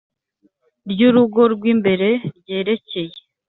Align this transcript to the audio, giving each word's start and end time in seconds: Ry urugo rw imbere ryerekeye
Ry 0.91 0.99
urugo 1.07 1.41
rw 1.53 1.63
imbere 1.73 2.07
ryerekeye 2.37 3.15